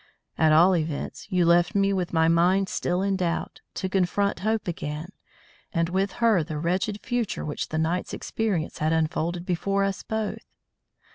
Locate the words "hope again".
4.39-5.09